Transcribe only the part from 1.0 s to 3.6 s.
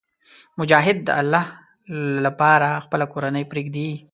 د الله لپاره خپله کورنۍ